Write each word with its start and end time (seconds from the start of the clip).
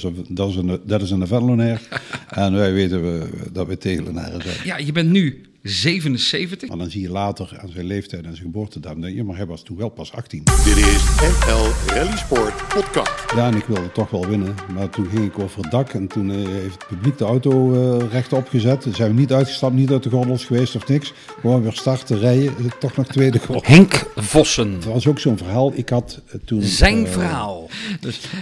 Dat 0.00 0.12
is 0.12 0.18
een, 0.18 0.34
dat 0.34 0.48
is 0.48 0.56
een, 0.56 0.80
dat 0.84 1.02
is 1.02 1.10
een 1.10 1.26
Venlonair. 1.26 1.80
en 2.28 2.52
wij 2.52 2.72
weten 2.72 3.02
we, 3.02 3.28
dat 3.52 3.66
we 3.66 3.78
tegenlenaren 3.78 4.42
zijn. 4.42 4.56
Ja, 4.64 4.78
je 4.78 4.92
bent 4.92 5.10
nu 5.10 5.42
77. 5.64 6.68
Maar 6.68 6.78
dan 6.78 6.90
zie 6.90 7.00
je 7.00 7.10
later 7.10 7.58
aan 7.60 7.68
zijn 7.68 7.86
leeftijd 7.86 8.24
en 8.24 8.30
zijn 8.30 8.44
geboortedatum, 8.44 9.00
denk 9.00 9.16
je, 9.16 9.24
maar 9.24 9.36
hij 9.36 9.46
was 9.46 9.62
toen 9.62 9.76
wel 9.76 9.88
pas 9.88 10.12
18. 10.12 10.44
Dit 10.44 10.76
is 10.76 11.04
NL 11.20 11.94
Rally 11.94 12.16
Sport 12.16 12.68
Podcast. 12.68 13.32
Ja, 13.34 13.46
en 13.46 13.56
ik 13.56 13.64
wilde 13.64 13.92
toch 13.92 14.10
wel 14.10 14.26
winnen. 14.26 14.54
Maar 14.74 14.90
toen 14.90 15.06
ging 15.06 15.24
ik 15.24 15.38
over 15.38 15.62
het 15.62 15.70
dak 15.70 15.92
en 15.92 16.08
toen 16.08 16.30
eh, 16.30 16.36
heeft 16.36 16.74
het 16.74 16.86
publiek 16.86 17.18
de 17.18 17.24
auto 17.24 17.72
eh, 17.72 18.10
rechtop 18.10 18.48
gezet. 18.48 18.80
Toen 18.80 18.94
zijn 18.94 19.14
we 19.14 19.20
niet 19.20 19.32
uitgestapt, 19.32 19.74
niet 19.74 19.90
uit 19.90 20.02
de 20.02 20.10
gordels 20.10 20.44
geweest 20.44 20.76
of 20.76 20.88
niks. 20.88 21.12
Gewoon 21.40 21.62
weer 21.62 21.72
starten, 21.72 22.18
rijden, 22.18 22.56
eh, 22.56 22.64
toch 22.78 22.96
nog 22.96 23.06
tweede 23.06 23.38
geworden. 23.38 23.72
Henk 23.72 24.10
Vossen. 24.14 24.72
Het 24.72 24.84
was 24.84 25.06
ook 25.06 25.18
zo'n 25.18 25.36
verhaal. 25.36 25.72
Ik 25.74 25.88
had 25.88 26.22
toen... 26.44 26.62
Zijn 26.62 27.06
verhaal. 27.06 27.70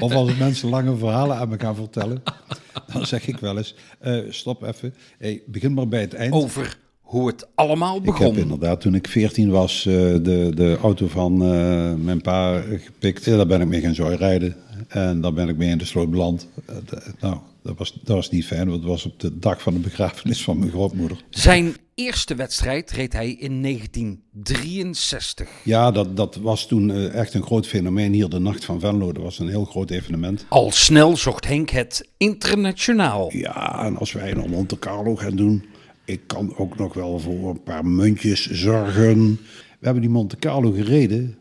Of 0.00 0.12
als 0.12 0.36
mensen 0.36 0.68
lange 0.68 0.96
verhalen 0.96 1.36
aan 1.36 1.48
me 1.48 1.58
gaan 1.58 1.76
vertellen, 1.76 2.22
dan 2.92 3.06
zeg 3.06 3.26
ik 3.26 3.38
wel 3.38 3.56
eens, 3.56 3.74
eh, 3.98 4.18
stop 4.28 4.62
even, 4.62 4.94
hey, 5.18 5.42
begin 5.46 5.74
maar 5.74 5.88
bij 5.88 6.00
het 6.00 6.14
eind. 6.14 6.34
Over 6.34 6.78
hoe 7.12 7.26
het 7.26 7.46
allemaal 7.54 7.96
Ik 7.96 8.02
begon. 8.02 8.26
heb 8.26 8.36
inderdaad, 8.36 8.80
toen 8.80 8.94
ik 8.94 9.08
14 9.08 9.50
was, 9.50 9.86
eh, 9.86 9.94
de, 9.94 10.52
de 10.54 10.78
auto 10.82 11.06
van 11.08 11.42
eh, 11.42 11.94
mijn 11.94 12.20
pa 12.20 12.60
gepikt. 12.60 13.24
Ja, 13.24 13.36
daar 13.36 13.46
ben 13.46 13.60
ik 13.60 13.66
mee 13.66 13.80
gaan 13.80 13.92
joyrijden. 13.92 14.56
En 14.88 15.20
daar 15.20 15.32
ben 15.32 15.48
ik 15.48 15.56
mee 15.56 15.68
in 15.70 15.78
de 15.78 15.84
sloot 15.84 16.10
beland. 16.10 16.48
Eh, 16.66 16.76
nou, 17.20 17.36
dat 17.62 17.78
was, 17.78 17.92
dat 18.04 18.16
was 18.16 18.30
niet 18.30 18.46
fijn, 18.46 18.68
want 18.68 18.80
het 18.80 18.90
was 18.90 19.04
op 19.04 19.20
de 19.20 19.38
dag 19.38 19.62
van 19.62 19.74
de 19.74 19.80
begrafenis 19.80 20.42
van 20.42 20.58
mijn 20.58 20.70
grootmoeder. 20.70 21.24
Zijn 21.30 21.76
eerste 21.94 22.34
wedstrijd 22.34 22.90
reed 22.90 23.12
hij 23.12 23.30
in 23.30 23.62
1963. 23.62 25.48
Ja, 25.64 25.90
dat, 25.90 26.16
dat 26.16 26.36
was 26.36 26.66
toen 26.66 26.90
eh, 26.90 27.14
echt 27.14 27.34
een 27.34 27.42
groot 27.42 27.66
fenomeen 27.66 28.12
hier. 28.12 28.28
De 28.28 28.38
Nacht 28.38 28.64
van 28.64 28.80
Venlo, 28.80 29.12
dat 29.12 29.22
was 29.22 29.38
een 29.38 29.48
heel 29.48 29.64
groot 29.64 29.90
evenement. 29.90 30.46
Al 30.48 30.70
snel 30.70 31.16
zocht 31.16 31.46
Henk 31.46 31.70
het 31.70 32.08
internationaal. 32.16 33.30
Ja, 33.32 33.84
en 33.84 33.96
als 33.96 34.12
wij 34.12 34.32
naar 34.32 34.48
Monte 34.48 34.78
Carlo 34.78 35.16
gaan 35.16 35.36
doen, 35.36 35.64
ik 36.04 36.20
kan 36.26 36.56
ook 36.56 36.78
nog 36.78 36.94
wel 36.94 37.18
voor 37.18 37.50
een 37.50 37.62
paar 37.62 37.86
muntjes 37.86 38.50
zorgen. 38.50 39.38
We 39.78 39.88
hebben 39.88 40.02
die 40.02 40.10
Monte 40.10 40.36
Carlo 40.36 40.70
gereden 40.70 41.36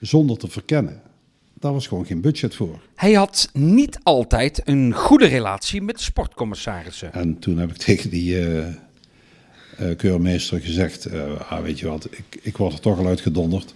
zonder 0.00 0.38
te 0.38 0.48
verkennen. 0.48 1.02
Daar 1.54 1.72
was 1.72 1.86
gewoon 1.86 2.06
geen 2.06 2.20
budget 2.20 2.54
voor. 2.54 2.80
Hij 2.94 3.12
had 3.12 3.50
niet 3.52 3.98
altijd 4.02 4.62
een 4.64 4.92
goede 4.92 5.26
relatie 5.26 5.82
met 5.82 6.00
sportcommissarissen. 6.00 7.12
En 7.12 7.38
toen 7.38 7.58
heb 7.58 7.70
ik 7.70 7.76
tegen 7.88 8.10
die 8.10 8.38
eh, 8.38 8.66
eh, 8.68 9.96
keurmeester 9.96 10.60
gezegd, 10.60 11.04
eh, 11.04 11.50
ah, 11.50 11.62
weet 11.62 11.78
je 11.78 11.86
wat, 11.86 12.08
ik, 12.10 12.38
ik 12.42 12.56
word 12.56 12.72
er 12.72 12.80
toch 12.80 12.98
al 12.98 13.06
uitgedonderd. 13.06 13.74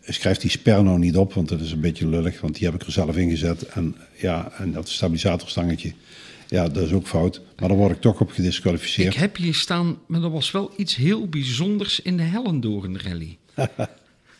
Schrijf 0.00 0.38
die 0.38 0.50
sper 0.50 0.82
nou 0.82 0.98
niet 0.98 1.16
op, 1.16 1.34
want 1.34 1.48
dat 1.48 1.60
is 1.60 1.72
een 1.72 1.80
beetje 1.80 2.08
lullig, 2.08 2.40
want 2.40 2.54
die 2.54 2.64
heb 2.66 2.74
ik 2.74 2.82
er 2.82 2.92
zelf 2.92 3.16
ingezet. 3.16 3.62
En 3.62 3.96
ja, 4.16 4.52
en 4.58 4.72
dat 4.72 4.88
stabilisatorstangetje, 4.88 5.92
ja, 6.48 6.68
dat 6.68 6.86
is 6.86 6.92
ook 6.92 7.06
fout. 7.06 7.40
Maar 7.58 7.68
daar 7.68 7.78
word 7.78 7.96
ik 7.96 8.00
toch 8.00 8.20
op 8.20 8.30
gedisqualificeerd. 8.30 9.14
Ik 9.14 9.20
heb 9.20 9.36
hier 9.36 9.54
staan, 9.54 9.98
maar 10.06 10.22
er 10.22 10.30
was 10.30 10.50
wel 10.50 10.72
iets 10.76 10.96
heel 10.96 11.28
bijzonders 11.28 12.00
in 12.00 12.16
de 12.16 12.22
Hellendoorn 12.22 13.00
rally. 13.00 13.38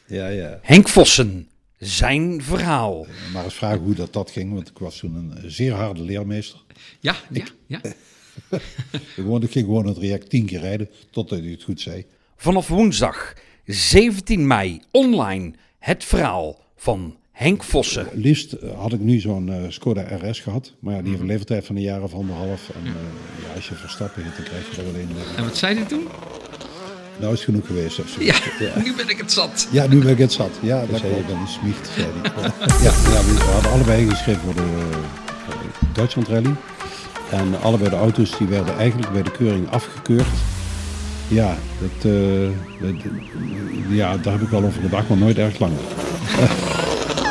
Ja, 0.08 0.28
ja. 0.28 0.58
Henk 0.62 0.88
Vossen, 0.88 1.48
zijn 1.78 2.42
verhaal. 2.42 3.06
Maar 3.32 3.44
eens 3.44 3.54
vragen 3.54 3.80
hoe 3.80 3.94
dat, 3.94 4.12
dat 4.12 4.30
ging, 4.30 4.52
want 4.52 4.68
ik 4.68 4.78
was 4.78 4.98
toen 4.98 5.14
een 5.14 5.50
zeer 5.50 5.72
harde 5.72 6.02
leermeester. 6.02 6.60
Ja, 7.00 7.16
ja, 7.30 7.44
ja. 7.66 7.80
Ik, 8.92 9.02
gewoon, 9.14 9.42
ik 9.42 9.50
ging 9.50 9.64
gewoon 9.64 9.86
het 9.86 9.94
traject 9.94 10.30
tien 10.30 10.46
keer 10.46 10.60
rijden, 10.60 10.88
totdat 11.10 11.38
hij 11.38 11.50
het 11.50 11.62
goed 11.62 11.80
zei. 11.80 12.04
Vanaf 12.36 12.68
woensdag 12.68 13.34
17 13.64 14.46
mei 14.46 14.80
online 14.90 15.54
het 15.78 16.04
verhaal 16.04 16.64
van 16.76 17.16
Henk 17.36 17.62
Vossen. 17.62 18.06
Liefst 18.12 18.52
eh, 18.52 18.70
had 18.78 18.92
ik 18.92 19.00
nu 19.00 19.18
zo'n 19.18 19.52
eh, 19.52 19.56
Skoda 19.68 20.02
RS 20.22 20.40
gehad, 20.40 20.72
maar 20.80 20.94
ja, 20.94 21.00
die 21.00 21.08
heeft 21.08 21.20
een 21.20 21.26
leeftijd 21.28 21.66
van 21.66 21.76
een 21.76 21.82
jaar 21.82 22.02
of 22.02 22.14
anderhalf. 22.14 22.68
En 22.74 22.86
eh, 22.86 22.92
ja, 23.48 23.54
als 23.54 23.68
je 23.68 23.74
Verstappen 23.74 24.22
heet, 24.22 24.36
dan 24.36 24.44
krijg 24.44 24.74
je 24.76 24.82
er 24.82 24.88
alleen. 24.88 25.08
En 25.36 25.44
wat 25.44 25.56
zei 25.56 25.74
hij 25.76 25.84
toen? 25.84 26.06
Nou 27.20 27.32
is 27.32 27.38
het 27.38 27.48
genoeg 27.48 27.66
geweest 27.66 27.98
of 28.00 28.08
zo. 28.08 28.20
Ja, 28.64 28.72
nu 28.84 28.94
ben 28.94 29.08
ik 29.08 29.18
het 29.18 29.32
zat. 29.32 29.68
Ja, 29.70 29.86
nu 29.86 29.98
ben 29.98 30.08
ik 30.10 30.18
het 30.18 30.32
zat. 30.32 30.50
Ja, 30.62 30.86
dat 30.90 30.98
zei 31.00 31.14
je 31.14 31.24
dan 31.28 31.40
een 31.40 31.48
smiecht, 31.48 31.88
zei 31.94 32.06
hij. 32.22 32.32
Ja, 32.84 32.92
ja, 33.12 33.24
we 33.24 33.50
hadden 33.52 33.70
allebei 33.70 34.02
ingeschreven 34.02 34.40
voor 34.42 34.54
de 34.54 34.60
eh, 34.90 35.94
Duitsland 35.94 36.28
Rally. 36.28 36.54
En 37.30 37.60
allebei 37.62 37.90
de 37.90 37.96
auto's 37.96 38.38
die 38.38 38.46
werden 38.46 38.76
eigenlijk 38.76 39.12
bij 39.12 39.22
de 39.22 39.30
keuring 39.30 39.70
afgekeurd. 39.70 40.26
Ja, 41.28 41.56
dat, 41.80 42.12
eh, 42.12 42.48
dat- 42.80 43.02
ja, 43.88 44.16
daar 44.16 44.32
heb 44.32 44.42
ik 44.42 44.48
wel 44.48 44.64
over 44.64 44.82
gedacht, 44.82 45.08
maar 45.08 45.18
nooit 45.18 45.38
erg 45.38 45.58
lang. 45.58 45.72